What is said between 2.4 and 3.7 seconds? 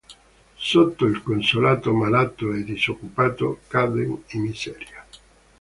e disoccupato,